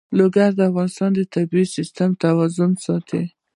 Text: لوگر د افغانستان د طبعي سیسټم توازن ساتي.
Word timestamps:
لوگر 0.19 0.49
د 0.55 0.59
افغانستان 0.69 1.09
د 1.15 1.21
طبعي 1.35 1.65
سیسټم 1.75 2.09
توازن 2.23 2.71
ساتي. 2.85 3.23